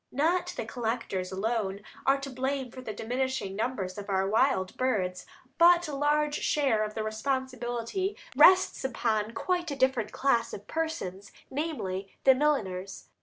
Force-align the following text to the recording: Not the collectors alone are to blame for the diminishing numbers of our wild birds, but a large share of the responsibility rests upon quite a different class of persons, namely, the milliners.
Not 0.11 0.47
the 0.57 0.65
collectors 0.65 1.31
alone 1.31 1.81
are 2.07 2.19
to 2.21 2.29
blame 2.31 2.71
for 2.71 2.81
the 2.81 2.91
diminishing 2.91 3.55
numbers 3.55 3.99
of 3.99 4.09
our 4.09 4.27
wild 4.27 4.75
birds, 4.75 5.27
but 5.59 5.87
a 5.87 5.93
large 5.95 6.39
share 6.41 6.83
of 6.83 6.95
the 6.95 7.03
responsibility 7.03 8.17
rests 8.35 8.83
upon 8.83 9.33
quite 9.35 9.69
a 9.69 9.75
different 9.75 10.11
class 10.11 10.53
of 10.53 10.65
persons, 10.65 11.31
namely, 11.51 12.11
the 12.23 12.33
milliners. 12.33 13.09